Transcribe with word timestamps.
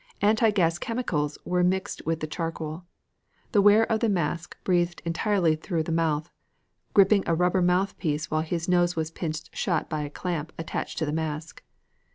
Anti 0.23 0.49
gas 0.49 0.79
chemicals 0.79 1.37
were 1.45 1.63
mixed 1.63 2.07
with 2.07 2.21
the 2.21 2.25
charcoal. 2.25 2.85
The 3.51 3.61
wearer 3.61 3.83
of 3.83 3.99
the 3.99 4.09
mask 4.09 4.57
breathed 4.63 4.99
entirely 5.05 5.55
through 5.55 5.83
the 5.83 5.91
mouth, 5.91 6.31
gripping 6.95 7.23
a 7.27 7.35
rubber 7.35 7.61
mouthpiece 7.61 8.31
while 8.31 8.41
his 8.41 8.67
nose 8.67 8.95
was 8.95 9.11
pinched 9.11 9.55
shut 9.55 9.91
by 9.91 10.01
a 10.01 10.09
clamp 10.09 10.53
attached 10.57 10.97
to 10.97 11.05
the 11.05 11.13
mask. 11.13 11.61